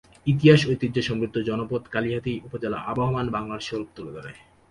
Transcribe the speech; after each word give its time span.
ইতিহাস 0.27 0.61
ঐতিহ্যে 0.69 1.01
সমৃদ্ধ 1.01 1.35
জনপদ 1.41 1.81
কালিহাতী 1.91 2.33
উপজেলা 2.43 2.77
আবহমান 2.91 3.27
বাংলার 3.29 3.65
স্বরূপ 3.67 3.89
তুলে 3.95 4.11
ধরে। 4.11 4.31